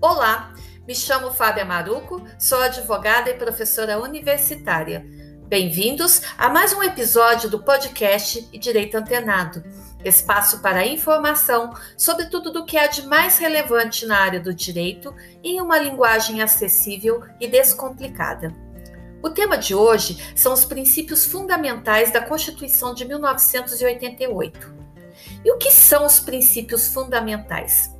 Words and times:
Olá, 0.00 0.54
me 0.86 0.94
chamo 0.94 1.32
Fábia 1.32 1.64
Maruco, 1.64 2.24
sou 2.38 2.62
advogada 2.62 3.30
e 3.30 3.34
professora 3.34 3.98
universitária. 3.98 5.04
Bem-vindos 5.48 6.22
a 6.38 6.48
mais 6.48 6.72
um 6.72 6.84
episódio 6.84 7.50
do 7.50 7.64
podcast 7.64 8.42
Direito 8.56 8.96
Antenado, 8.96 9.60
espaço 10.04 10.62
para 10.62 10.86
informação 10.86 11.74
sobre 11.96 12.26
tudo 12.26 12.52
do 12.52 12.64
que 12.64 12.78
há 12.78 12.86
de 12.86 13.08
mais 13.08 13.38
relevante 13.38 14.06
na 14.06 14.20
área 14.20 14.38
do 14.38 14.54
direito 14.54 15.12
em 15.42 15.60
uma 15.60 15.76
linguagem 15.76 16.42
acessível 16.42 17.24
e 17.40 17.48
descomplicada. 17.48 18.54
O 19.20 19.30
tema 19.30 19.58
de 19.58 19.74
hoje 19.74 20.32
são 20.36 20.52
os 20.52 20.64
princípios 20.64 21.26
fundamentais 21.26 22.12
da 22.12 22.20
Constituição 22.20 22.94
de 22.94 23.04
1988. 23.04 24.76
E 25.44 25.50
o 25.50 25.58
que 25.58 25.72
são 25.72 26.06
os 26.06 26.20
princípios 26.20 26.86
fundamentais? 26.86 27.97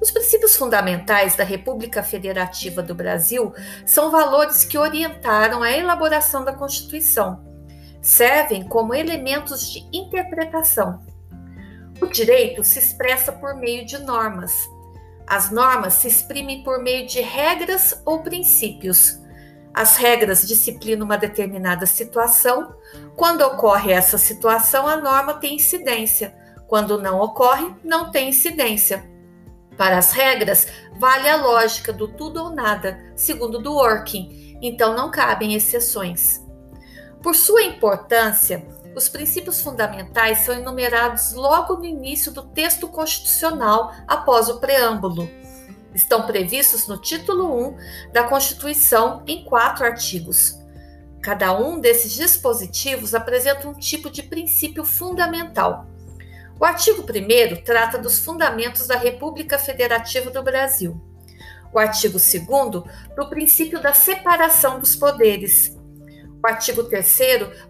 Os 0.00 0.10
princípios 0.10 0.56
fundamentais 0.56 1.34
da 1.34 1.42
República 1.42 2.02
Federativa 2.02 2.82
do 2.82 2.94
Brasil 2.94 3.52
são 3.84 4.10
valores 4.10 4.64
que 4.64 4.78
orientaram 4.78 5.62
a 5.62 5.72
elaboração 5.72 6.44
da 6.44 6.52
Constituição. 6.52 7.44
Servem 8.00 8.62
como 8.62 8.94
elementos 8.94 9.72
de 9.72 9.88
interpretação. 9.92 11.00
O 12.00 12.06
direito 12.06 12.62
se 12.62 12.78
expressa 12.78 13.32
por 13.32 13.56
meio 13.56 13.84
de 13.84 13.98
normas. 13.98 14.54
As 15.26 15.50
normas 15.50 15.94
se 15.94 16.06
exprimem 16.06 16.62
por 16.62 16.80
meio 16.80 17.06
de 17.06 17.20
regras 17.20 18.00
ou 18.06 18.22
princípios. 18.22 19.18
As 19.74 19.96
regras 19.96 20.46
disciplinam 20.46 21.04
uma 21.04 21.18
determinada 21.18 21.86
situação. 21.86 22.72
Quando 23.16 23.42
ocorre 23.42 23.92
essa 23.92 24.16
situação, 24.16 24.86
a 24.86 24.96
norma 24.96 25.34
tem 25.34 25.56
incidência. 25.56 26.34
Quando 26.68 27.02
não 27.02 27.20
ocorre, 27.20 27.74
não 27.82 28.12
tem 28.12 28.28
incidência. 28.28 29.17
Para 29.78 29.96
as 29.96 30.10
regras, 30.10 30.66
vale 30.98 31.28
a 31.28 31.36
lógica 31.36 31.92
do 31.92 32.08
tudo 32.08 32.42
ou 32.42 32.50
nada, 32.50 32.98
segundo 33.14 33.60
do 33.60 33.74
Working, 33.74 34.58
então 34.60 34.96
não 34.96 35.08
cabem 35.08 35.54
exceções. 35.54 36.44
Por 37.22 37.36
sua 37.36 37.62
importância, 37.62 38.66
os 38.96 39.08
princípios 39.08 39.62
fundamentais 39.62 40.40
são 40.40 40.54
enumerados 40.56 41.32
logo 41.32 41.76
no 41.76 41.84
início 41.84 42.32
do 42.32 42.42
texto 42.42 42.88
constitucional, 42.88 43.92
após 44.08 44.48
o 44.48 44.58
preâmbulo. 44.58 45.30
Estão 45.94 46.26
previstos 46.26 46.88
no 46.88 46.98
título 46.98 47.68
1 47.68 47.76
da 48.12 48.24
Constituição 48.24 49.22
em 49.28 49.44
quatro 49.44 49.84
artigos. 49.84 50.58
Cada 51.22 51.56
um 51.56 51.78
desses 51.78 52.12
dispositivos 52.12 53.14
apresenta 53.14 53.68
um 53.68 53.74
tipo 53.74 54.10
de 54.10 54.24
princípio 54.24 54.84
fundamental. 54.84 55.86
O 56.60 56.64
artigo 56.64 57.02
1 57.02 57.62
trata 57.62 57.98
dos 57.98 58.18
fundamentos 58.18 58.88
da 58.88 58.96
República 58.96 59.56
Federativa 59.58 60.28
do 60.28 60.42
Brasil. 60.42 61.00
O 61.72 61.78
artigo 61.78 62.18
2 62.18 62.44
do 63.14 63.28
princípio 63.28 63.80
da 63.80 63.94
separação 63.94 64.80
dos 64.80 64.96
poderes. 64.96 65.76
O 66.42 66.46
artigo 66.48 66.82
3 66.82 67.18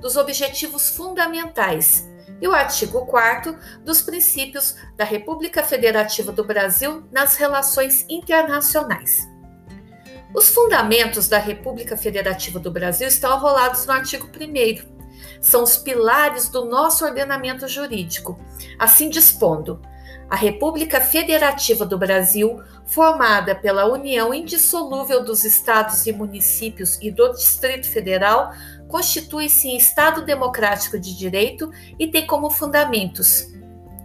dos 0.00 0.16
objetivos 0.16 0.88
fundamentais. 0.88 2.08
E 2.40 2.48
o 2.48 2.54
artigo 2.54 3.04
4 3.04 3.58
dos 3.84 4.00
princípios 4.00 4.76
da 4.96 5.04
República 5.04 5.62
Federativa 5.62 6.32
do 6.32 6.44
Brasil 6.44 7.06
nas 7.12 7.36
relações 7.36 8.06
internacionais. 8.08 9.28
Os 10.34 10.48
fundamentos 10.48 11.28
da 11.28 11.38
República 11.38 11.94
Federativa 11.94 12.58
do 12.58 12.70
Brasil 12.70 13.08
estão 13.08 13.32
arrolados 13.32 13.84
no 13.84 13.92
artigo 13.92 14.28
1 14.28 14.97
são 15.40 15.62
os 15.62 15.76
pilares 15.76 16.48
do 16.48 16.64
nosso 16.64 17.04
ordenamento 17.04 17.68
jurídico, 17.68 18.38
assim 18.78 19.08
dispondo. 19.08 19.80
A 20.30 20.36
República 20.36 21.00
Federativa 21.00 21.86
do 21.86 21.96
Brasil, 21.96 22.62
formada 22.84 23.54
pela 23.54 23.86
união 23.86 24.34
indissolúvel 24.34 25.24
dos 25.24 25.42
estados 25.42 26.06
e 26.06 26.12
municípios 26.12 26.98
e 27.00 27.10
do 27.10 27.32
Distrito 27.32 27.88
Federal, 27.88 28.52
constitui-se 28.88 29.68
em 29.68 29.76
Estado 29.76 30.24
democrático 30.24 30.98
de 30.98 31.16
direito 31.16 31.70
e 31.98 32.08
tem 32.08 32.26
como 32.26 32.50
fundamentos: 32.50 33.48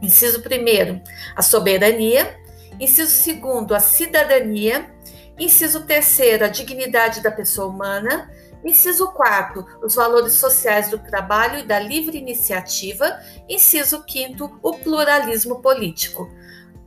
inciso 0.01 0.39
1, 0.39 1.01
a 1.35 1.41
soberania, 1.41 2.38
inciso 2.79 3.33
2, 3.33 3.71
a 3.71 3.79
cidadania, 3.81 4.89
inciso 5.38 5.85
3, 5.85 6.41
a 6.41 6.47
dignidade 6.47 7.21
da 7.21 7.31
pessoa 7.31 7.67
humana, 7.67 8.31
Inciso 8.63 9.12
4, 9.12 9.66
os 9.84 9.96
valores 9.96 10.34
sociais 10.34 10.90
do 10.90 10.97
trabalho 10.97 11.59
e 11.59 11.63
da 11.63 11.79
livre 11.79 12.18
iniciativa. 12.18 13.19
Inciso 13.47 14.03
5, 14.07 14.59
o 14.63 14.74
pluralismo 14.78 15.62
político. 15.62 16.31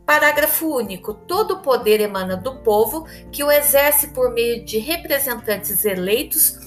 Parágrafo 0.07 0.69
único. 0.69 1.13
Todo 1.13 1.61
poder 1.61 2.01
emana 2.01 2.37
do 2.37 2.57
povo, 2.61 3.07
que 3.31 3.45
o 3.45 3.51
exerce 3.51 4.09
por 4.09 4.33
meio 4.33 4.65
de 4.65 4.79
representantes 4.79 5.85
eleitos 5.85 6.59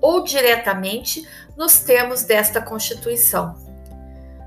ou 0.00 0.24
diretamente 0.24 1.26
nos 1.56 1.78
termos 1.80 2.24
desta 2.24 2.60
Constituição. 2.60 3.66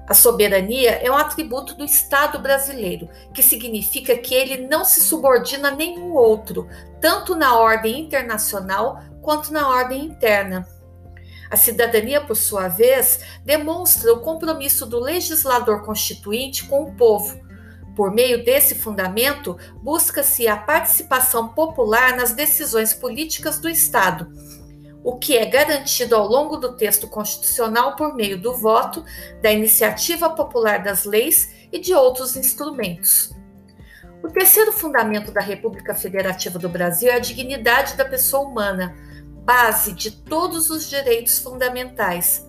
A 0.10 0.16
soberania 0.16 0.94
é 1.04 1.12
um 1.12 1.16
atributo 1.16 1.76
do 1.76 1.86
Estado 1.86 2.40
brasileiro, 2.40 3.08
que 3.32 3.44
significa 3.44 4.18
que 4.18 4.34
ele 4.34 4.68
não 4.68 4.84
se 4.84 5.02
subordina 5.02 5.68
a 5.68 5.76
nenhum 5.76 6.14
outro, 6.14 6.68
tanto 7.00 7.36
na 7.36 7.60
ordem 7.60 8.00
internacional 8.00 9.04
quanto 9.22 9.52
na 9.52 9.70
ordem 9.70 10.06
interna. 10.06 10.68
A 11.50 11.58
cidadania, 11.58 12.22
por 12.22 12.36
sua 12.36 12.68
vez, 12.68 13.22
demonstra 13.44 14.14
o 14.14 14.20
compromisso 14.20 14.86
do 14.86 15.00
legislador 15.00 15.84
constituinte 15.84 16.66
com 16.66 16.84
o 16.84 16.96
povo. 16.96 17.40
Por 17.96 18.12
meio 18.12 18.46
desse 18.46 18.76
fundamento, 18.76 19.58
busca-se 19.82 20.48
a 20.48 20.56
participação 20.56 21.50
popular 21.50 22.16
nas 22.16 22.34
decisões 22.34 22.94
políticas 22.94 23.60
do 23.60 23.68
Estado, 23.68 24.32
o 25.04 25.18
que 25.18 25.36
é 25.36 25.46
garantido 25.46 26.16
ao 26.16 26.28
longo 26.28 26.56
do 26.58 26.78
texto 26.78 27.08
constitucional 27.08 27.96
por 27.96 28.16
meio 28.16 28.40
do 28.40 28.54
voto, 28.54 29.04
da 29.42 29.52
iniciativa 29.52 30.30
popular 30.30 30.84
das 30.84 31.04
leis 31.04 31.68
e 31.72 31.80
de 31.80 31.94
outros 31.94 32.38
instrumentos. 32.38 33.36
O 34.24 34.28
terceiro 34.28 34.72
fundamento 34.72 35.32
da 35.32 35.42
República 35.42 35.96
Federativa 35.96 36.60
do 36.60 36.70
Brasil 36.70 37.10
é 37.10 37.16
a 37.16 37.20
dignidade 37.20 37.96
da 37.96 38.06
pessoa 38.06 38.48
humana 38.48 38.96
base 39.50 39.94
de 39.94 40.12
todos 40.12 40.70
os 40.70 40.88
direitos 40.88 41.40
fundamentais. 41.40 42.48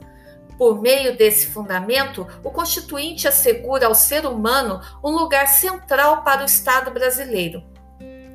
Por 0.59 0.83
meio 0.83 1.17
desse 1.17 1.47
fundamento, 1.47 2.27
o 2.45 2.51
Constituinte 2.51 3.27
assegura 3.27 3.87
ao 3.87 3.95
ser 3.95 4.27
humano 4.27 4.83
um 5.03 5.13
lugar 5.13 5.49
central 5.49 6.23
para 6.23 6.43
o 6.43 6.45
Estado 6.45 6.91
brasileiro. 6.91 7.65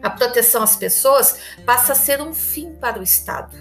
A 0.02 0.10
proteção 0.10 0.64
às 0.64 0.76
pessoas 0.76 1.38
passa 1.64 1.92
a 1.92 1.96
ser 1.96 2.20
um 2.20 2.34
fim 2.34 2.74
para 2.74 3.00
o 3.00 3.04
Estado. 3.04 3.56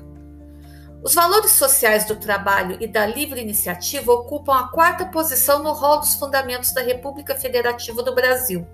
Os 1.03 1.14
valores 1.14 1.50
sociais 1.50 2.06
do 2.06 2.16
trabalho 2.16 2.78
e 2.81 2.87
da 2.87 3.04
livre 3.04 3.43
iniciativa 3.43 4.10
ocupam 4.10 4.54
a 4.54 4.69
quarta 4.69 5.04
posição 5.04 5.62
no 5.62 5.72
rol 5.72 6.00
dos 6.00 6.14
fundamentos 6.14 6.72
da 6.72 6.81
República 6.81 7.34
Federativa 7.34 8.03
do 8.03 8.14
Brasil. 8.14 8.66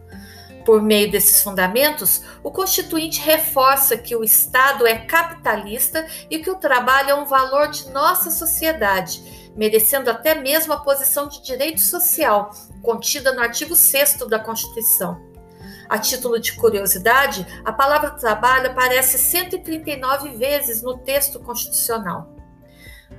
Por 0.65 0.83
meio 0.83 1.11
desses 1.11 1.43
fundamentos, 1.43 2.23
o 2.43 2.51
Constituinte 2.51 3.21
reforça 3.21 3.97
que 3.97 4.15
o 4.15 4.23
Estado 4.23 4.87
é 4.87 4.99
capitalista 4.99 6.07
e 6.29 6.39
que 6.39 6.51
o 6.51 6.57
trabalho 6.57 7.11
é 7.11 7.15
um 7.15 7.25
valor 7.25 7.69
de 7.69 7.89
nossa 7.91 8.31
sociedade, 8.31 9.53
merecendo 9.57 10.11
até 10.11 10.35
mesmo 10.35 10.73
a 10.73 10.81
posição 10.81 11.29
de 11.29 11.43
direito 11.43 11.81
social, 11.81 12.51
contida 12.83 13.33
no 13.33 13.41
artigo 13.41 13.75
6 13.75 14.19
da 14.29 14.39
Constituição. 14.39 15.29
A 15.89 15.99
título 15.99 16.39
de 16.39 16.53
curiosidade, 16.53 17.45
a 17.65 17.73
palavra 17.73 18.11
trabalho 18.11 18.71
aparece 18.71 19.19
139 19.19 20.37
vezes 20.37 20.83
no 20.83 20.99
texto 20.99 21.41
constitucional. 21.41 22.37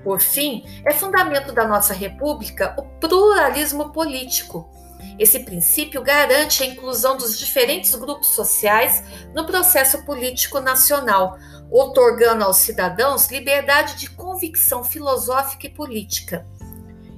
Por 0.03 0.22
fim, 0.22 0.63
é 0.85 0.94
fundamento 0.94 1.51
da 1.51 1.68
nossa 1.68 1.94
República 1.94 2.74
o 2.78 2.84
pluralismo 3.00 3.91
político 3.91 4.69
esse 5.17 5.39
princípio 5.41 6.01
garante 6.01 6.63
a 6.63 6.65
inclusão 6.65 7.18
dos 7.18 7.38
diferentes 7.38 7.94
grupos 7.95 8.30
sociais 8.30 9.03
no 9.33 9.45
processo 9.45 10.03
político 10.03 10.59
nacional, 10.59 11.38
otorgando 11.69 12.44
aos 12.44 12.57
cidadãos 12.57 13.30
liberdade 13.30 13.95
de 13.95 14.09
convicção 14.09 14.83
filosófica 14.83 15.68
e 15.68 15.69
política. 15.69 16.45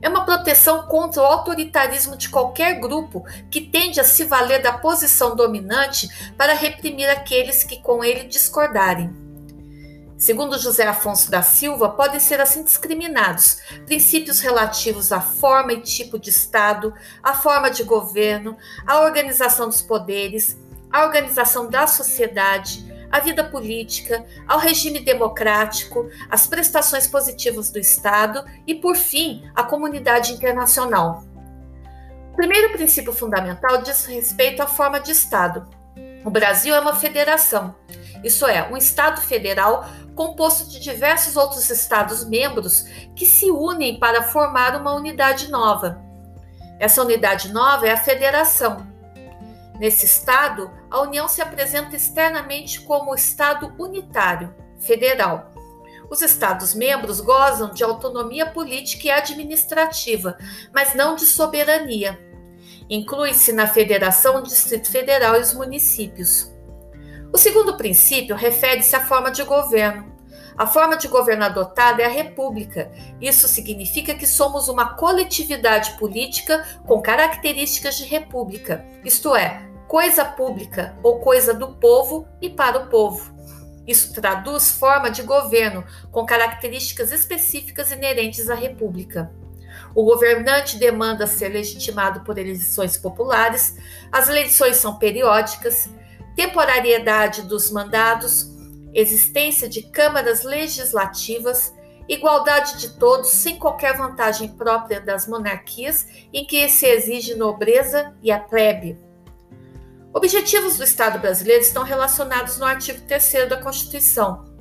É 0.01 0.09
uma 0.09 0.25
proteção 0.25 0.83
contra 0.88 1.21
o 1.21 1.25
autoritarismo 1.25 2.18
de 2.18 2.27
qualquer 2.27 2.77
grupo 2.80 3.24
que 3.50 3.62
tende 3.62 4.01
a 4.01 4.03
se 4.03 4.25
valer 4.25 4.62
da 4.62 4.74
posição 4.74 5.33
dominante 5.33 6.33
para 6.38 6.53
reprimir 6.53 7.09
aqueles 7.09 7.63
que 7.63 7.81
com 7.81 8.03
ele 8.03 8.25
discordarem. 8.25 9.22
Segundo 10.23 10.57
José 10.57 10.87
Afonso 10.87 11.29
da 11.29 11.41
Silva, 11.41 11.89
podem 11.89 12.17
ser 12.17 12.39
assim 12.39 12.63
discriminados 12.63 13.57
princípios 13.85 14.39
relativos 14.39 15.11
à 15.11 15.19
forma 15.19 15.73
e 15.73 15.81
tipo 15.81 16.17
de 16.17 16.29
Estado, 16.29 16.93
à 17.21 17.33
forma 17.33 17.69
de 17.69 17.83
governo, 17.83 18.55
à 18.87 19.01
organização 19.01 19.67
dos 19.67 19.81
poderes, 19.81 20.57
à 20.89 21.03
organização 21.03 21.69
da 21.69 21.87
sociedade, 21.87 22.89
à 23.11 23.19
vida 23.19 23.43
política, 23.43 24.25
ao 24.47 24.59
regime 24.59 25.01
democrático, 25.01 26.09
às 26.29 26.47
prestações 26.47 27.05
positivas 27.05 27.69
do 27.69 27.77
Estado 27.77 28.45
e, 28.65 28.75
por 28.75 28.95
fim, 28.95 29.43
à 29.53 29.61
comunidade 29.61 30.31
internacional. 30.31 31.21
O 32.31 32.35
primeiro 32.37 32.71
princípio 32.71 33.11
fundamental 33.11 33.81
diz 33.81 34.05
respeito 34.05 34.63
à 34.63 34.67
forma 34.67 35.01
de 35.01 35.11
Estado. 35.11 35.67
O 36.23 36.29
Brasil 36.29 36.73
é 36.73 36.79
uma 36.79 36.95
federação, 36.95 37.75
isso 38.23 38.45
é, 38.45 38.69
um 38.71 38.77
Estado 38.77 39.21
federal 39.21 39.85
composto 40.15 40.69
de 40.69 40.79
diversos 40.79 41.35
outros 41.35 41.69
Estados-membros 41.69 42.83
que 43.15 43.25
se 43.25 43.51
unem 43.51 43.99
para 43.99 44.23
formar 44.23 44.75
uma 44.75 44.93
unidade 44.93 45.49
nova. 45.49 46.01
Essa 46.79 47.01
unidade 47.01 47.51
nova 47.51 47.87
é 47.87 47.91
a 47.91 47.97
federação. 47.97 48.87
Nesse 49.79 50.05
Estado, 50.05 50.71
a 50.89 51.01
União 51.01 51.27
se 51.27 51.41
apresenta 51.41 51.95
externamente 51.95 52.81
como 52.81 53.15
Estado 53.15 53.73
unitário, 53.79 54.53
federal. 54.79 55.51
Os 56.09 56.21
Estados-membros 56.21 57.19
gozam 57.19 57.71
de 57.71 57.83
autonomia 57.83 58.45
política 58.45 59.07
e 59.07 59.11
administrativa, 59.11 60.37
mas 60.71 60.93
não 60.93 61.15
de 61.15 61.25
soberania. 61.25 62.19
Inclui-se 62.89 63.51
na 63.51 63.65
federação 63.65 64.37
o 64.37 64.43
Distrito 64.43 64.91
Federal 64.91 65.37
e 65.37 65.39
os 65.39 65.53
municípios. 65.53 66.52
O 67.33 67.38
segundo 67.39 67.75
princípio 67.75 68.35
refere-se 68.35 68.95
à 68.95 69.07
forma 69.07 69.31
de 69.31 69.44
governo. 69.44 70.13
A 70.56 70.68
forma 70.68 70.95
de 70.95 71.07
governo 71.07 71.44
adotada 71.44 72.03
é 72.03 72.06
a 72.06 72.09
república. 72.09 72.91
Isso 73.19 73.47
significa 73.47 74.13
que 74.13 74.27
somos 74.27 74.69
uma 74.69 74.94
coletividade 74.94 75.97
política 75.97 76.63
com 76.85 77.01
características 77.01 77.97
de 77.97 78.06
república, 78.06 78.85
isto 79.03 79.35
é, 79.35 79.68
coisa 79.88 80.24
pública 80.24 80.95
ou 81.01 81.21
coisa 81.21 81.56
do 81.56 81.69
povo 81.69 82.27
e 82.39 82.51
para 82.51 82.77
o 82.77 82.88
povo. 82.88 83.33
Isso 83.88 84.13
traduz 84.13 84.69
forma 84.69 85.09
de 85.09 85.24
governo 85.24 85.83
com 86.12 86.27
características 86.27 87.12
específicas 87.12 87.91
inerentes 87.91 88.47
à 88.47 88.53
república. 88.53 89.31
O 89.95 90.03
governante 90.03 90.77
demanda 90.77 91.25
ser 91.25 91.50
legitimado 91.50 92.21
por 92.21 92.38
eleições 92.38 92.95
populares, 92.95 93.75
as 94.12 94.30
eleições 94.30 94.75
são 94.75 95.00
periódicas, 95.00 95.89
temporariedade 96.35 97.44
dos 97.44 97.71
mandados, 97.71 98.50
existência 98.94 99.68
de 99.68 99.83
câmaras 99.83 100.44
legislativas, 100.44 101.74
igualdade 102.07 102.80
de 102.80 102.89
todos 102.97 103.30
sem 103.30 103.57
qualquer 103.57 103.97
vantagem 103.97 104.50
própria 104.50 105.00
das 105.00 105.27
monarquias 105.27 106.06
em 106.33 106.45
que 106.45 106.68
se 106.69 106.85
exige 106.85 107.35
nobreza 107.35 108.13
e 108.21 108.31
a 108.31 108.39
plebe. 108.39 108.97
Objetivos 110.13 110.77
do 110.77 110.83
Estado 110.83 111.19
brasileiro 111.19 111.62
estão 111.62 111.83
relacionados 111.83 112.57
no 112.59 112.65
artigo 112.65 113.01
3 113.07 113.50
da 113.50 113.57
Constituição, 113.57 114.53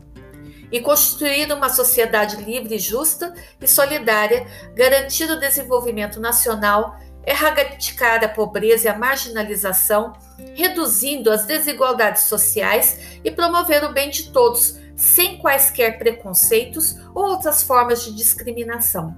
e 0.73 0.81
constituir 0.81 1.53
uma 1.53 1.69
sociedade 1.69 2.37
livre, 2.43 2.79
justa 2.79 3.35
e 3.61 3.69
solidária, 3.69 4.47
garantir 4.75 5.31
o 5.31 5.39
desenvolvimento 5.39 6.19
nacional, 6.19 6.99
erradicar 7.27 8.23
a 8.25 8.29
pobreza 8.29 8.87
e 8.87 8.89
a 8.89 8.99
marginalização, 8.99 10.13
reduzindo 10.55 11.31
as 11.31 11.47
desigualdades 11.47 12.23
sociais 12.23 13.19
e 13.25 13.31
promover 13.31 13.85
o 13.85 13.93
bem 13.93 14.11
de 14.11 14.31
todos, 14.33 14.79
sem 14.97 15.39
quaisquer 15.39 15.99
preconceitos 15.99 16.97
ou 17.15 17.25
outras 17.25 17.63
formas 17.63 18.05
de 18.05 18.15
discriminação. 18.15 19.17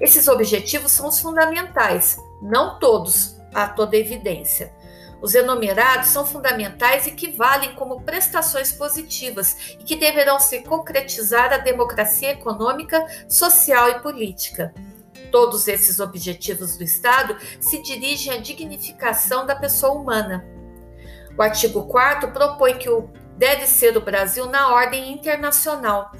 Esses 0.00 0.28
objetivos 0.28 0.92
são 0.92 1.08
os 1.08 1.20
fundamentais, 1.20 2.18
não 2.42 2.78
todos, 2.78 3.36
a 3.54 3.66
toda 3.66 3.96
evidência. 3.96 4.72
Os 5.20 5.34
enumerados 5.34 6.08
são 6.08 6.26
fundamentais 6.26 7.06
e 7.06 7.10
que 7.10 7.30
valem 7.30 7.74
como 7.74 8.02
prestações 8.02 8.70
positivas 8.72 9.74
e 9.80 9.84
que 9.84 9.96
deverão 9.96 10.38
se 10.38 10.60
concretizar 10.60 11.52
a 11.52 11.58
democracia 11.58 12.32
econômica, 12.32 13.04
social 13.28 13.88
e 13.88 14.00
política. 14.00 14.74
Todos 15.30 15.68
esses 15.68 16.00
objetivos 16.00 16.76
do 16.76 16.84
Estado 16.84 17.36
se 17.60 17.82
dirigem 17.82 18.32
à 18.32 18.38
dignificação 18.38 19.46
da 19.46 19.54
pessoa 19.54 19.92
humana. 19.92 20.44
O 21.36 21.42
artigo 21.42 21.84
4 21.86 22.32
propõe 22.32 22.78
que 22.78 22.88
o 22.88 23.10
deve 23.36 23.66
ser 23.66 23.96
o 23.96 24.00
Brasil 24.00 24.46
na 24.46 24.72
ordem 24.72 25.12
internacional. 25.12 26.10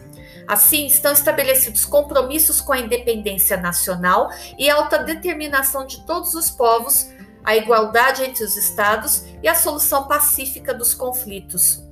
Assim, 0.46 0.86
estão 0.86 1.12
estabelecidos 1.12 1.84
compromissos 1.84 2.60
com 2.60 2.72
a 2.72 2.78
independência 2.78 3.56
nacional 3.56 4.30
e 4.58 4.70
a 4.70 4.76
autodeterminação 4.76 5.86
de 5.86 6.04
todos 6.06 6.34
os 6.34 6.50
povos, 6.50 7.10
a 7.42 7.56
igualdade 7.56 8.22
entre 8.22 8.44
os 8.44 8.56
estados 8.56 9.24
e 9.42 9.48
a 9.48 9.54
solução 9.54 10.06
pacífica 10.06 10.72
dos 10.72 10.94
conflitos. 10.94 11.82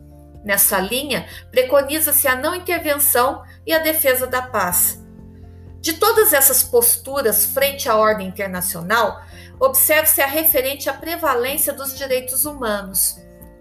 Nessa 0.44 0.78
linha, 0.78 1.26
preconiza-se 1.50 2.28
a 2.28 2.36
não 2.36 2.54
intervenção 2.54 3.42
e 3.66 3.72
a 3.72 3.78
defesa 3.78 4.26
da 4.26 4.42
paz. 4.42 5.03
De 5.84 5.92
todas 5.92 6.32
essas 6.32 6.62
posturas 6.62 7.44
frente 7.44 7.90
à 7.90 7.94
ordem 7.94 8.26
internacional, 8.26 9.22
observe-se 9.60 10.22
a 10.22 10.26
referente 10.26 10.88
à 10.88 10.94
prevalência 10.94 11.74
dos 11.74 11.94
direitos 11.94 12.46
humanos. 12.46 13.18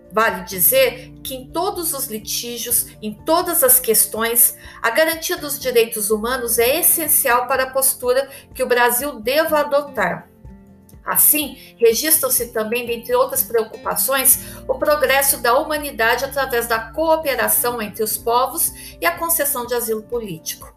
Vale 0.10 0.46
dizer 0.46 1.12
que 1.22 1.36
em 1.36 1.52
todos 1.52 1.94
os 1.94 2.06
litígios, 2.06 2.88
em 3.02 3.14
todas 3.14 3.62
as 3.62 3.78
questões, 3.78 4.58
a 4.82 4.90
garantia 4.90 5.36
dos 5.36 5.60
direitos 5.60 6.12
humanos 6.12 6.60
é 6.60 6.80
essencial 6.80 7.46
para 7.46 7.64
a 7.64 7.70
postura 7.72 8.30
que 8.56 8.64
o 8.64 8.68
Brasil 8.68 9.20
deva 9.20 9.60
adotar. 9.60 10.30
Assim, 11.04 11.76
registram-se 11.78 12.54
também, 12.54 12.86
dentre 12.86 13.14
outras 13.14 13.44
preocupações, 13.44 14.40
o 14.66 14.76
progresso 14.76 15.40
da 15.40 15.60
humanidade 15.60 16.24
através 16.24 16.68
da 16.68 16.80
cooperação 16.94 17.82
entre 17.82 18.02
os 18.02 18.16
povos 18.16 18.72
e 19.02 19.06
a 19.06 19.18
concessão 19.18 19.66
de 19.66 19.74
asilo 19.74 20.04
político. 20.04 20.73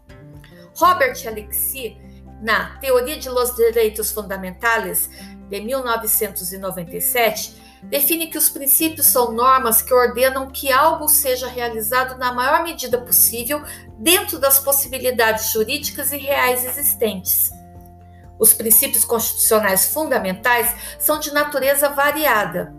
Robert 0.77 1.17
Alexis, 1.27 1.97
na 2.39 2.77
Teoria 2.77 3.17
de 3.17 3.29
los 3.29 3.55
Direitos 3.55 4.11
Fundamentais, 4.11 5.09
de 5.49 5.59
1997, 5.59 7.55
define 7.83 8.27
que 8.27 8.37
os 8.37 8.49
princípios 8.49 9.07
são 9.07 9.31
normas 9.31 9.81
que 9.81 9.93
ordenam 9.93 10.47
que 10.47 10.71
algo 10.71 11.07
seja 11.07 11.47
realizado 11.47 12.17
na 12.19 12.31
maior 12.31 12.63
medida 12.63 12.99
possível 12.99 13.63
dentro 13.97 14.37
das 14.37 14.59
possibilidades 14.59 15.51
jurídicas 15.51 16.11
e 16.11 16.17
reais 16.17 16.63
existentes. 16.65 17.49
Os 18.37 18.53
princípios 18.53 19.03
constitucionais 19.03 19.85
fundamentais 19.91 20.75
são 20.99 21.19
de 21.19 21.33
natureza 21.33 21.89
variada. 21.89 22.71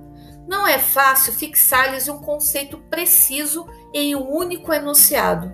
Não 0.47 0.67
é 0.67 0.79
fácil 0.79 1.33
fixar-lhes 1.33 2.09
um 2.09 2.21
conceito 2.21 2.79
preciso 2.79 3.67
em 3.93 4.15
um 4.15 4.31
único 4.31 4.73
enunciado. 4.73 5.53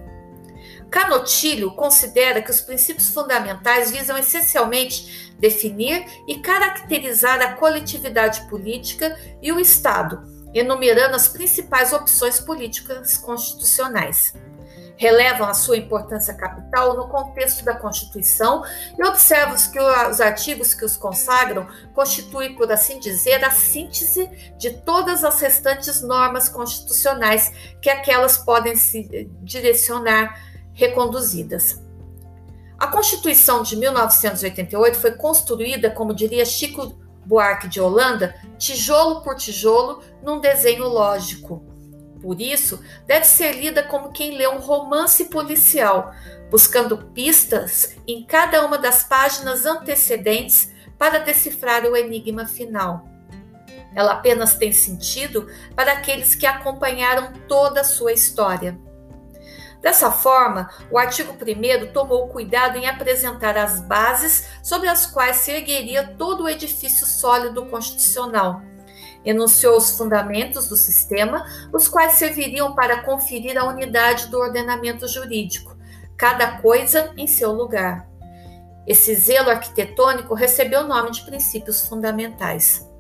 Canotilho 0.94 1.73
considera 1.73 2.41
que 2.41 2.52
os 2.52 2.61
princípios 2.61 3.08
fundamentais 3.08 3.91
visam 3.91 4.17
essencialmente 4.17 5.35
definir 5.41 6.06
e 6.29 6.38
caracterizar 6.38 7.43
a 7.43 7.55
coletividade 7.55 8.43
política 8.43 9.19
e 9.43 9.51
o 9.51 9.58
Estado, 9.58 10.22
enumerando 10.55 11.17
as 11.17 11.27
principais 11.27 11.93
opções 11.93 12.39
políticas 12.39 13.19
constitucionais. 13.19 14.34
Relevam 14.96 15.48
a 15.48 15.55
sua 15.55 15.77
importância 15.77 16.32
capital 16.32 16.96
no 16.96 17.08
contexto 17.08 17.65
da 17.65 17.74
Constituição 17.74 18.63
e 18.96 19.05
observam 19.05 19.56
que 19.72 19.81
os 19.81 20.20
artigos 20.20 20.74
que 20.74 20.84
os 20.84 20.96
consagram 20.96 21.67
constituem, 21.93 22.55
por 22.55 22.70
assim 22.70 23.01
dizer, 23.01 23.44
a 23.44 23.51
síntese 23.51 24.31
de 24.56 24.70
todas 24.70 25.24
as 25.24 25.41
restantes 25.41 26.03
normas 26.03 26.48
constitucionais 26.48 27.53
que 27.82 27.91
aquelas 27.91 28.39
podem 28.39 28.77
se 28.77 29.29
direcionar 29.43 30.54
reconduzidas. 30.74 31.82
A 32.78 32.88
Constituição 32.88 33.62
de 33.62 33.76
1988 33.76 34.98
foi 34.98 35.12
construída, 35.12 35.90
como 35.90 36.12
diria 36.12 36.44
Chico 36.44 36.98
Buarque 37.24 37.69
de 37.69 37.81
Holanda, 37.81 38.34
tijolo 38.58 39.22
por 39.22 39.36
tijolo, 39.36 40.02
num 40.22 40.40
desenho 40.40 40.86
lógico. 40.86 41.64
Por 42.20 42.40
isso, 42.40 42.82
deve 43.06 43.24
ser 43.24 43.52
lida 43.52 43.82
como 43.82 44.12
quem 44.12 44.36
lê 44.36 44.48
um 44.48 44.58
romance 44.58 45.26
policial, 45.26 46.12
buscando 46.50 46.98
pistas 47.14 47.96
em 48.06 48.24
cada 48.24 48.64
uma 48.64 48.78
das 48.78 49.04
páginas 49.04 49.64
antecedentes 49.64 50.70
para 50.98 51.19
decifrar 51.19 51.84
o 51.84 51.96
enigma 51.96 52.46
final. 52.46 53.06
Ela 53.94 54.12
apenas 54.14 54.56
tem 54.56 54.72
sentido 54.72 55.48
para 55.76 55.93
aqueles 55.93 56.34
que 56.34 56.46
acompanharam 56.46 57.32
toda 57.46 57.82
a 57.82 57.84
sua 57.84 58.12
história. 58.12 58.78
Dessa 59.84 60.10
forma, 60.10 60.70
o 60.91 60.96
artigo 60.96 61.34
1 61.34 61.93
tomou 61.93 62.29
cuidado 62.29 62.79
em 62.79 62.88
apresentar 62.88 63.58
as 63.58 63.82
bases 63.82 64.48
sobre 64.62 64.88
as 64.88 65.05
quais 65.05 65.36
se 65.36 65.53
ergueria 65.53 66.14
todo 66.17 66.44
o 66.44 66.48
edifício 66.48 67.06
sólido 67.06 67.67
constitucional. 67.67 68.62
Enunciou 69.22 69.76
os 69.76 69.91
fundamentos 69.91 70.69
do 70.69 70.74
sistema, 70.74 71.44
os 71.70 71.86
quais 71.86 72.14
serviriam 72.14 72.74
para 72.74 73.03
conferir 73.03 73.58
a 73.58 73.67
unidade 73.67 74.29
do 74.29 74.38
ordenamento 74.38 75.06
jurídico, 75.06 75.76
cada 76.17 76.62
coisa 76.62 77.12
em 77.14 77.26
seu 77.26 77.53
lugar. 77.53 78.08
Esse 78.86 79.14
zelo 79.14 79.50
arquitetônico 79.50 80.32
recebeu 80.32 80.81
o 80.81 80.88
nome 80.88 81.10
de 81.10 81.26
princípios 81.26 81.86
fundamentais. 81.86 82.91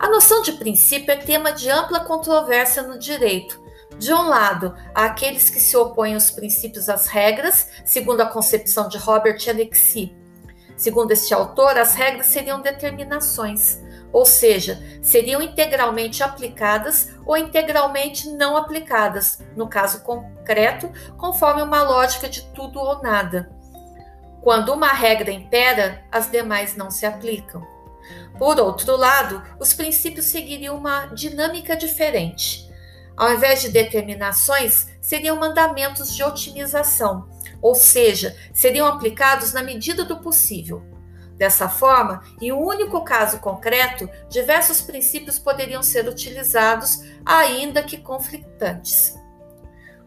A 0.00 0.08
noção 0.08 0.42
de 0.42 0.50
princípio 0.54 1.12
é 1.12 1.16
tema 1.16 1.52
de 1.52 1.70
ampla 1.70 2.00
controvérsia 2.00 2.82
no 2.82 2.98
direito, 2.98 3.64
de 3.98 4.12
um 4.12 4.28
lado, 4.28 4.74
há 4.94 5.06
aqueles 5.06 5.48
que 5.48 5.58
se 5.58 5.76
opõem 5.76 6.14
aos 6.14 6.30
princípios 6.30 6.88
às 6.88 7.06
regras, 7.06 7.68
segundo 7.84 8.20
a 8.20 8.26
concepção 8.26 8.88
de 8.88 8.98
Robert 8.98 9.38
Alexis. 9.48 10.10
Segundo 10.76 11.12
este 11.12 11.32
autor, 11.32 11.78
as 11.78 11.94
regras 11.94 12.26
seriam 12.26 12.60
determinações. 12.60 13.80
ou 14.12 14.24
seja, 14.24 14.82
seriam 15.02 15.42
integralmente 15.42 16.22
aplicadas 16.22 17.10
ou 17.26 17.36
integralmente 17.36 18.30
não 18.30 18.56
aplicadas, 18.56 19.40
no 19.54 19.68
caso 19.68 20.02
concreto, 20.02 20.90
conforme 21.18 21.60
uma 21.60 21.82
lógica 21.82 22.26
de 22.26 22.42
tudo 22.52 22.78
ou 22.78 23.02
nada. 23.02 23.50
Quando 24.40 24.72
uma 24.72 24.92
regra 24.92 25.30
impera, 25.30 26.02
as 26.10 26.30
demais 26.30 26.76
não 26.76 26.90
se 26.90 27.04
aplicam. 27.04 27.66
Por 28.38 28.58
outro 28.58 28.96
lado, 28.96 29.42
os 29.60 29.74
princípios 29.74 30.26
seguiriam 30.26 30.76
uma 30.76 31.06
dinâmica 31.06 31.76
diferente. 31.76 32.65
Ao 33.16 33.32
invés 33.32 33.62
de 33.62 33.70
determinações, 33.70 34.88
seriam 35.00 35.36
mandamentos 35.36 36.14
de 36.14 36.22
otimização, 36.22 37.28
ou 37.62 37.74
seja, 37.74 38.36
seriam 38.52 38.86
aplicados 38.86 39.52
na 39.52 39.62
medida 39.62 40.04
do 40.04 40.18
possível. 40.18 40.82
Dessa 41.36 41.68
forma, 41.68 42.22
em 42.40 42.52
um 42.52 42.58
único 42.58 43.02
caso 43.04 43.38
concreto, 43.40 44.08
diversos 44.28 44.80
princípios 44.80 45.38
poderiam 45.38 45.82
ser 45.82 46.08
utilizados, 46.08 47.02
ainda 47.24 47.82
que 47.82 47.98
conflitantes. 47.98 49.14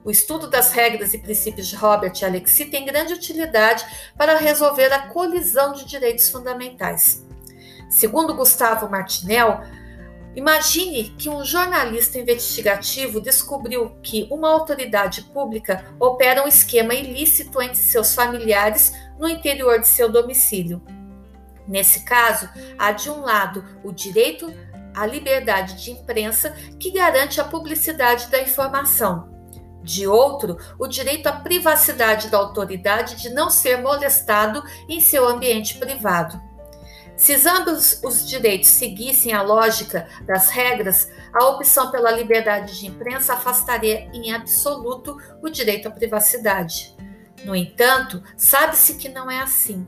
O 0.04 0.10
estudo 0.10 0.50
das 0.50 0.72
regras 0.72 1.14
e 1.14 1.20
princípios 1.20 1.68
de 1.68 1.76
Robert 1.76 2.14
e 2.20 2.26
Alexi 2.26 2.66
tem 2.66 2.86
grande 2.86 3.14
utilidade 3.14 3.86
para 4.18 4.38
resolver 4.38 4.92
a 4.94 5.08
colisão 5.08 5.74
de 5.74 5.86
direitos 5.86 6.30
fundamentais. 6.30 7.26
Segundo 7.90 8.36
Gustavo 8.36 8.90
Martinel, 8.90 9.62
Imagine 10.40 11.14
que 11.18 11.30
um 11.30 11.44
jornalista 11.44 12.18
investigativo 12.18 13.20
descobriu 13.20 13.98
que 14.02 14.26
uma 14.32 14.50
autoridade 14.50 15.24
pública 15.34 15.84
opera 16.00 16.42
um 16.42 16.48
esquema 16.48 16.94
ilícito 16.94 17.62
entre 17.62 17.76
seus 17.76 18.16
familiares 18.16 18.94
no 19.20 19.28
interior 19.28 19.82
de 19.82 19.88
seu 19.90 20.10
domicílio. 20.10 20.82
Nesse 21.68 22.06
caso, 22.06 22.48
há 22.78 22.94
de 22.94 23.10
um 23.10 23.20
lado 23.20 23.66
o 23.84 23.92
direito 23.92 24.50
à 24.96 25.06
liberdade 25.06 25.84
de 25.84 25.92
imprensa, 25.92 26.56
que 26.80 26.92
garante 26.92 27.42
a 27.42 27.44
publicidade 27.44 28.28
da 28.28 28.42
informação. 28.42 29.30
De 29.84 30.08
outro, 30.08 30.58
o 30.80 30.88
direito 30.88 31.28
à 31.28 31.34
privacidade 31.34 32.30
da 32.30 32.38
autoridade 32.38 33.18
de 33.18 33.30
não 33.30 33.50
ser 33.50 33.82
molestado 33.82 34.64
em 34.88 35.02
seu 35.02 35.28
ambiente 35.28 35.78
privado. 35.78 36.49
Se 37.20 37.36
ambos 37.50 38.00
os 38.02 38.26
direitos 38.26 38.70
seguissem 38.70 39.34
a 39.34 39.42
lógica 39.42 40.08
das 40.26 40.48
regras, 40.48 41.12
a 41.34 41.50
opção 41.50 41.92
pela 41.92 42.12
liberdade 42.12 42.80
de 42.80 42.88
imprensa 42.88 43.34
afastaria 43.34 44.10
em 44.14 44.32
absoluto 44.32 45.18
o 45.44 45.50
direito 45.50 45.90
à 45.90 45.92
privacidade. 45.92 46.96
No 47.44 47.54
entanto, 47.54 48.24
sabe-se 48.38 48.96
que 48.96 49.10
não 49.10 49.30
é 49.30 49.42
assim. 49.42 49.86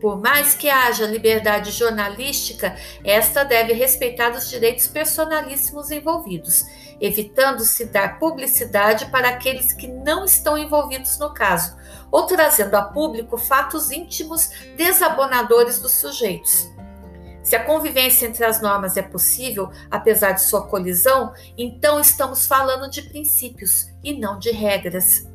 Por 0.00 0.20
mais 0.20 0.54
que 0.54 0.68
haja 0.68 1.06
liberdade 1.06 1.70
jornalística, 1.70 2.76
esta 3.04 3.44
deve 3.44 3.72
respeitar 3.72 4.32
os 4.32 4.50
direitos 4.50 4.88
personalíssimos 4.88 5.92
envolvidos, 5.92 6.66
evitando-se 7.00 7.86
dar 7.86 8.18
publicidade 8.18 9.06
para 9.06 9.28
aqueles 9.28 9.72
que 9.72 9.86
não 9.86 10.24
estão 10.24 10.56
envolvidos 10.56 11.18
no 11.18 11.32
caso, 11.32 11.76
ou 12.10 12.26
trazendo 12.26 12.74
a 12.74 12.82
público 12.82 13.36
fatos 13.36 13.90
íntimos 13.90 14.50
desabonadores 14.76 15.78
dos 15.78 15.92
sujeitos. 15.92 16.70
Se 17.42 17.54
a 17.54 17.64
convivência 17.64 18.26
entre 18.26 18.44
as 18.44 18.60
normas 18.60 18.96
é 18.96 19.02
possível, 19.02 19.70
apesar 19.88 20.32
de 20.32 20.42
sua 20.42 20.66
colisão, 20.66 21.32
então 21.56 22.00
estamos 22.00 22.44
falando 22.44 22.90
de 22.90 23.02
princípios 23.02 23.88
e 24.02 24.18
não 24.18 24.38
de 24.38 24.50
regras. 24.50 25.28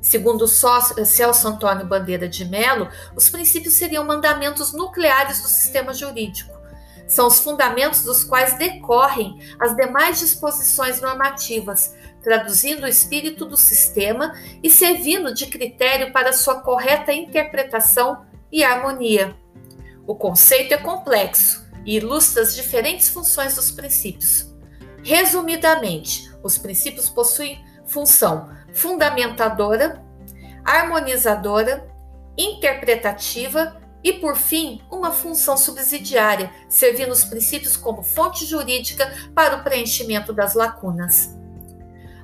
Segundo 0.00 0.46
Celso 0.46 1.48
Antônio 1.48 1.86
Bandeira 1.86 2.28
de 2.28 2.44
Mello, 2.44 2.88
os 3.14 3.28
princípios 3.28 3.74
seriam 3.74 4.04
mandamentos 4.04 4.72
nucleares 4.72 5.42
do 5.42 5.48
sistema 5.48 5.92
jurídico. 5.92 6.63
São 7.06 7.26
os 7.26 7.40
fundamentos 7.40 8.02
dos 8.02 8.24
quais 8.24 8.56
decorrem 8.56 9.38
as 9.60 9.76
demais 9.76 10.18
disposições 10.18 11.00
normativas, 11.00 11.94
traduzindo 12.22 12.84
o 12.84 12.88
espírito 12.88 13.44
do 13.44 13.56
sistema 13.56 14.34
e 14.62 14.70
servindo 14.70 15.34
de 15.34 15.46
critério 15.46 16.12
para 16.12 16.32
sua 16.32 16.60
correta 16.60 17.12
interpretação 17.12 18.24
e 18.50 18.64
harmonia. 18.64 19.36
O 20.06 20.14
conceito 20.14 20.72
é 20.72 20.78
complexo 20.78 21.64
e 21.84 21.96
ilustra 21.96 22.42
as 22.42 22.54
diferentes 22.54 23.08
funções 23.08 23.54
dos 23.54 23.70
princípios. 23.70 24.52
Resumidamente, 25.02 26.30
os 26.42 26.56
princípios 26.56 27.08
possuem 27.08 27.62
função 27.86 28.50
fundamentadora, 28.72 30.02
harmonizadora, 30.64 31.86
interpretativa 32.36 33.80
e, 34.04 34.12
por 34.12 34.36
fim, 34.36 34.82
uma 34.90 35.10
função 35.10 35.56
subsidiária, 35.56 36.52
servindo 36.68 37.10
os 37.10 37.24
princípios 37.24 37.74
como 37.74 38.02
fonte 38.02 38.44
jurídica 38.44 39.10
para 39.34 39.56
o 39.56 39.64
preenchimento 39.64 40.30
das 40.30 40.54
lacunas. 40.54 41.34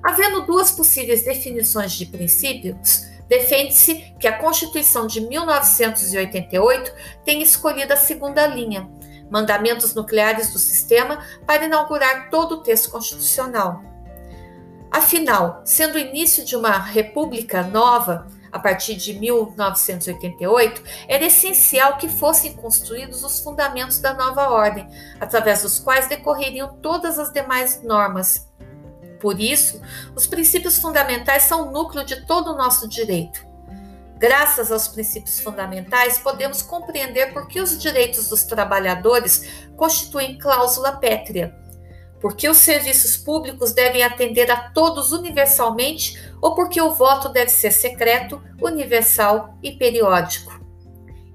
Havendo 0.03 0.47
duas 0.47 0.71
possíveis 0.71 1.25
definições 1.25 1.93
de 1.93 2.05
princípios, 2.05 3.07
defende-se 3.27 4.15
que 4.21 4.29
a 4.29 4.39
Constituição 4.39 5.07
de 5.07 5.23
1988 5.23 6.93
tem 7.25 7.41
escolhido 7.41 7.95
a 7.95 7.97
segunda 7.97 8.47
linha, 8.47 8.91
mandamentos 9.31 9.95
nucleares 9.95 10.53
do 10.53 10.59
sistema, 10.59 11.25
para 11.47 11.65
inaugurar 11.65 12.29
todo 12.29 12.57
o 12.57 12.63
texto 12.63 12.91
constitucional. 12.91 13.83
Afinal, 14.91 15.63
sendo 15.65 15.95
o 15.95 15.99
início 15.99 16.45
de 16.45 16.57
uma 16.57 16.77
república 16.77 17.63
nova, 17.63 18.27
a 18.53 18.59
partir 18.59 18.97
de 18.97 19.15
1988, 19.15 20.83
era 21.09 21.25
essencial 21.25 21.97
que 21.97 22.09
fossem 22.09 22.55
construídos 22.55 23.23
os 23.25 23.41
fundamentos 23.41 23.99
da 23.99 24.15
nova 24.15 24.51
ordem, 24.51 24.89
através 25.21 25.63
dos 25.63 25.79
quais 25.79 26.09
decorreriam 26.09 26.77
todas 26.81 27.19
as 27.19 27.33
demais 27.33 27.83
normas 27.83 28.51
por 29.21 29.39
isso, 29.39 29.81
os 30.17 30.27
princípios 30.27 30.79
fundamentais 30.79 31.43
são 31.43 31.69
o 31.69 31.71
núcleo 31.71 32.05
de 32.05 32.25
todo 32.25 32.53
o 32.53 32.57
nosso 32.57 32.89
direito. 32.89 33.47
Graças 34.17 34.73
aos 34.73 34.89
princípios 34.89 35.41
fundamentais, 35.41 36.19
podemos 36.19 36.63
compreender 36.63 37.33
por 37.33 37.47
que 37.47 37.61
os 37.61 37.79
direitos 37.79 38.29
dos 38.29 38.45
trabalhadores 38.45 39.67
constituem 39.77 40.39
cláusula 40.39 40.93
pétrea, 40.93 41.55
porque 42.21 42.49
os 42.49 42.59
serviços 42.59 43.17
públicos 43.17 43.73
devem 43.73 44.03
atender 44.03 44.51
a 44.51 44.71
todos 44.71 45.13
universalmente 45.13 46.21
ou 46.41 46.55
porque 46.55 46.81
o 46.81 46.93
voto 46.93 47.29
deve 47.29 47.51
ser 47.51 47.71
secreto, 47.71 48.43
universal 48.61 49.57
e 49.63 49.73
periódico. 49.73 50.61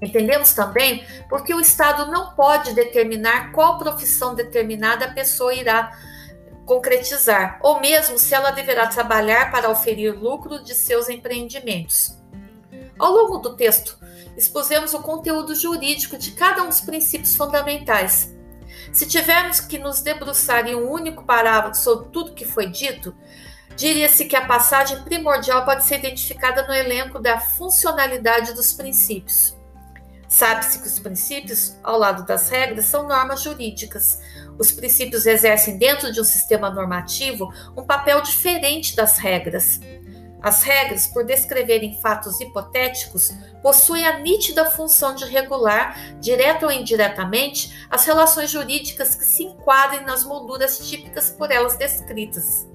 Entendemos 0.02 0.54
também 0.54 1.04
porque 1.28 1.54
o 1.54 1.60
Estado 1.60 2.12
não 2.12 2.36
pode 2.36 2.74
determinar 2.74 3.52
qual 3.52 3.78
profissão 3.78 4.36
determinada 4.36 5.06
a 5.06 5.14
pessoa 5.14 5.54
irá 5.54 5.98
concretizar, 6.66 7.60
ou 7.62 7.80
mesmo 7.80 8.18
se 8.18 8.34
ela 8.34 8.52
deverá 8.52 8.88
trabalhar 8.88 9.52
para 9.52 9.70
oferir 9.70 10.12
lucro 10.12 10.64
de 10.64 10.74
seus 10.74 11.10
empreendimentos. 11.10 12.18
Ao 12.98 13.12
longo 13.12 13.38
do 13.38 13.56
texto, 13.56 13.98
expusemos 14.36 14.94
o 14.94 15.02
conteúdo 15.02 15.56
jurídico 15.56 16.18
de 16.18 16.32
cada 16.32 16.64
um 16.64 16.70
dos 16.70 16.82
princípios 16.82 17.36
fundamentais. 17.36 18.35
Se 18.96 19.06
tivermos 19.06 19.60
que 19.60 19.78
nos 19.78 20.00
debruçar 20.00 20.66
em 20.66 20.74
um 20.74 20.90
único 20.90 21.26
parágrafo 21.26 21.78
sobre 21.78 22.08
tudo 22.12 22.34
que 22.34 22.46
foi 22.46 22.68
dito, 22.68 23.14
diria-se 23.76 24.24
que 24.24 24.38
a 24.38 24.46
passagem 24.46 25.04
primordial 25.04 25.66
pode 25.66 25.84
ser 25.84 26.00
identificada 26.00 26.66
no 26.66 26.74
elenco 26.74 27.20
da 27.20 27.38
funcionalidade 27.38 28.54
dos 28.54 28.72
princípios. 28.72 29.54
Sabe-se 30.30 30.80
que 30.80 30.88
os 30.88 30.98
princípios, 30.98 31.76
ao 31.84 32.00
lado 32.00 32.26
das 32.26 32.48
regras, 32.48 32.86
são 32.86 33.06
normas 33.06 33.42
jurídicas, 33.42 34.22
os 34.58 34.72
princípios 34.72 35.26
exercem 35.26 35.78
dentro 35.78 36.14
de 36.14 36.22
um 36.22 36.24
sistema 36.24 36.70
normativo 36.70 37.54
um 37.76 37.84
papel 37.84 38.22
diferente 38.22 38.96
das 38.96 39.18
regras. 39.18 39.82
As 40.46 40.62
regras, 40.62 41.08
por 41.08 41.26
descreverem 41.26 42.00
fatos 42.00 42.40
hipotéticos, 42.40 43.34
possuem 43.64 44.06
a 44.06 44.20
nítida 44.20 44.64
função 44.64 45.16
de 45.16 45.26
regular, 45.26 45.98
direta 46.20 46.68
ou 46.68 46.72
indiretamente, 46.72 47.88
as 47.90 48.06
relações 48.06 48.52
jurídicas 48.52 49.16
que 49.16 49.24
se 49.24 49.42
enquadrem 49.42 50.06
nas 50.06 50.24
molduras 50.24 50.88
típicas 50.88 51.32
por 51.32 51.50
elas 51.50 51.78
descritas. 51.78 52.70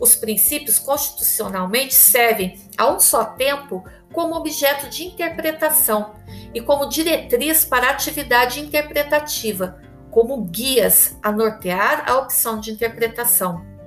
Os 0.00 0.16
princípios 0.16 0.80
constitucionalmente 0.80 1.94
servem, 1.94 2.60
a 2.76 2.90
um 2.90 2.98
só 2.98 3.26
tempo, 3.26 3.84
como 4.12 4.34
objeto 4.34 4.88
de 4.88 5.04
interpretação 5.04 6.16
e 6.52 6.60
como 6.60 6.88
diretriz 6.88 7.64
para 7.64 7.86
a 7.86 7.90
atividade 7.90 8.58
interpretativa, 8.58 9.80
como 10.10 10.42
guias 10.46 11.16
a 11.22 11.30
nortear 11.30 12.10
a 12.10 12.18
opção 12.18 12.58
de 12.58 12.72
interpretação. 12.72 13.77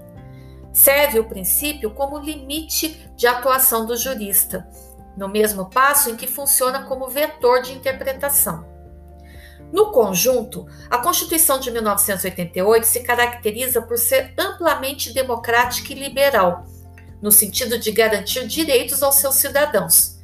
Serve 0.73 1.19
o 1.19 1.27
princípio 1.27 1.91
como 1.91 2.19
limite 2.19 3.11
de 3.15 3.27
atuação 3.27 3.85
do 3.85 3.97
jurista, 3.97 4.67
no 5.17 5.27
mesmo 5.27 5.69
passo 5.69 6.09
em 6.09 6.15
que 6.15 6.27
funciona 6.27 6.83
como 6.83 7.09
vetor 7.09 7.61
de 7.61 7.73
interpretação. 7.73 8.69
No 9.71 9.91
conjunto, 9.91 10.65
a 10.89 10.97
Constituição 10.97 11.59
de 11.59 11.71
1988 11.71 12.85
se 12.85 13.01
caracteriza 13.01 13.81
por 13.81 13.97
ser 13.97 14.33
amplamente 14.37 15.13
democrática 15.13 15.93
e 15.93 15.95
liberal, 15.95 16.65
no 17.21 17.31
sentido 17.31 17.77
de 17.77 17.91
garantir 17.91 18.47
direitos 18.47 19.03
aos 19.03 19.15
seus 19.15 19.35
cidadãos 19.35 20.21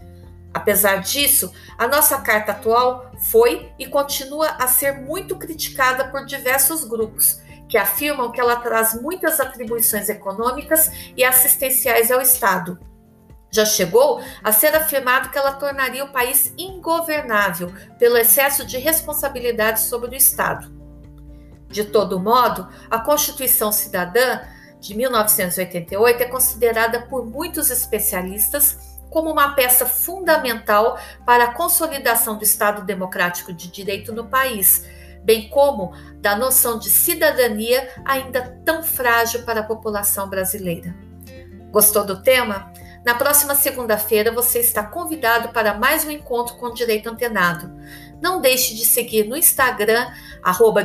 Apesar 0.57 0.97
disso, 1.01 1.53
a 1.77 1.87
nossa 1.87 2.17
carta 2.19 2.51
atual 2.51 3.11
foi 3.29 3.71
e 3.77 3.85
continua 3.85 4.47
a 4.57 4.67
ser 4.67 5.01
muito 5.01 5.35
criticada 5.35 6.07
por 6.07 6.25
diversos 6.25 6.83
grupos 6.83 7.41
que 7.67 7.77
afirmam 7.77 8.31
que 8.31 8.39
ela 8.39 8.55
traz 8.57 8.99
muitas 9.01 9.39
atribuições 9.39 10.09
econômicas 10.09 10.91
e 11.15 11.23
assistenciais 11.23 12.11
ao 12.11 12.21
Estado. 12.21 12.79
Já 13.49 13.65
chegou 13.65 14.21
a 14.43 14.51
ser 14.51 14.75
afirmado 14.75 15.29
que 15.29 15.37
ela 15.37 15.53
tornaria 15.53 16.03
o 16.03 16.11
país 16.11 16.53
ingovernável 16.57 17.71
pelo 17.97 18.17
excesso 18.17 18.65
de 18.65 18.77
responsabilidade 18.77 19.81
sobre 19.81 20.11
o 20.11 20.15
Estado. 20.15 20.75
De 21.69 21.83
todo 21.83 22.19
modo, 22.19 22.67
a 22.89 22.99
Constituição 22.99 23.71
Cidadã 23.71 24.41
de 24.79 24.95
1988 24.95 26.23
é 26.23 26.25
considerada 26.25 27.01
por 27.07 27.25
muitos 27.25 27.71
especialistas 27.71 28.97
como 29.09 29.31
uma 29.31 29.53
peça 29.53 29.85
fundamental 29.85 30.99
para 31.25 31.45
a 31.45 31.53
consolidação 31.53 32.37
do 32.37 32.43
Estado 32.43 32.83
democrático 32.83 33.53
de 33.53 33.69
direito 33.69 34.13
no 34.13 34.27
país, 34.27 34.85
bem 35.27 35.47
como 35.49 35.91
da 36.21 36.35
noção 36.37 36.79
de 36.79 36.89
cidadania 36.89 37.89
ainda 38.05 38.57
tão 38.63 38.81
frágil 38.81 39.43
para 39.43 39.59
a 39.59 39.63
população 39.63 40.29
brasileira. 40.29 40.95
Gostou 41.69 42.05
do 42.05 42.23
tema? 42.23 42.71
Na 43.05 43.13
próxima 43.13 43.53
segunda-feira 43.53 44.31
você 44.31 44.59
está 44.59 44.83
convidado 44.83 45.49
para 45.49 45.73
mais 45.73 46.05
um 46.05 46.11
encontro 46.11 46.55
com 46.55 46.67
o 46.67 46.73
Direito 46.73 47.09
Antenado. 47.09 47.75
Não 48.21 48.39
deixe 48.39 48.73
de 48.73 48.85
seguir 48.85 49.27
no 49.27 49.35
Instagram, 49.35 50.09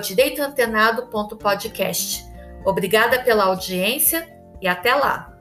direitoantenado.podcast. 0.02 2.26
Obrigada 2.64 3.22
pela 3.22 3.44
audiência 3.44 4.28
e 4.60 4.66
até 4.66 4.92
lá! 4.92 5.31